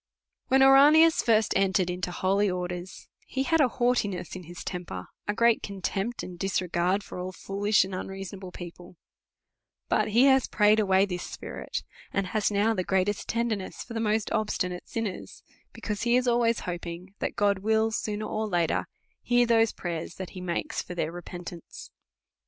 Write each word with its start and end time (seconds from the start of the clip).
When 0.47 0.61
Ouranius 0.63 1.21
first 1.21 1.53
entered 1.55 1.87
into 1.91 2.09
holy 2.09 2.49
orders, 2.49 3.07
he 3.27 3.43
had 3.43 3.61
a 3.61 3.67
haughtiness 3.67 4.35
in 4.35 4.45
his 4.45 4.63
temper, 4.63 5.05
a 5.27 5.33
great 5.35 5.61
contempt 5.61 6.23
and 6.23 6.39
disregard 6.39 7.03
for 7.03 7.19
all 7.19 7.31
foolish 7.31 7.83
and 7.85 7.93
unreasonable 7.93 8.51
people; 8.51 8.97
but 9.89 10.07
he 10.07 10.23
has 10.23 10.47
prayed 10.47 10.79
away 10.79 11.05
this 11.05 11.21
spirit, 11.21 11.83
and 12.11 12.25
has 12.25 12.49
now 12.49 12.73
the 12.73 12.83
great 12.83 13.09
est 13.09 13.27
tenderness 13.27 13.83
for 13.83 13.93
the 13.93 13.99
most 13.99 14.31
obstinate 14.31 14.89
sinners; 14.89 15.43
because 15.71 16.01
he 16.01 16.15
is 16.15 16.27
always 16.27 16.61
hoping, 16.61 17.13
that 17.19 17.35
God 17.35 17.59
will 17.59 17.91
sooner 17.91 18.25
or 18.25 18.47
later 18.47 18.87
hear 19.21 19.45
those 19.45 19.71
prayers 19.71 20.15
that 20.15 20.31
he 20.31 20.41
makes 20.41 20.81
for 20.81 20.95
their 20.95 21.11
repentance. 21.11 21.91
DEVOUT 21.91 21.91
AND 21.91 22.15
HOLY 22.15 22.25
LIFE. 22.25 22.33